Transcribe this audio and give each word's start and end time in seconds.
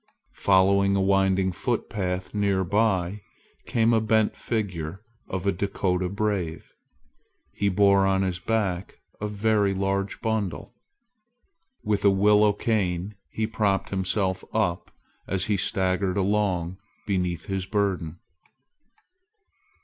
Following 0.37 0.95
a 0.95 0.99
winding 0.99 1.51
footpath 1.51 2.33
near 2.33 2.63
by, 2.63 3.21
came 3.67 3.93
a 3.93 4.01
bent 4.01 4.35
figure 4.35 5.03
of 5.27 5.45
a 5.45 5.51
Dakota 5.51 6.09
brave. 6.09 6.73
He 7.53 7.69
bore 7.69 8.07
on 8.07 8.23
his 8.23 8.39
back 8.39 8.97
a 9.21 9.27
very 9.27 9.75
large 9.75 10.19
bundle. 10.19 10.73
With 11.83 12.03
a 12.03 12.09
willow 12.09 12.51
cane 12.51 13.13
he 13.29 13.45
propped 13.45 13.89
himself 13.89 14.43
up 14.53 14.89
as 15.27 15.45
he 15.45 15.55
staggered 15.55 16.17
along 16.17 16.79
beneath 17.05 17.45
his 17.45 17.67
burden. 17.67 18.17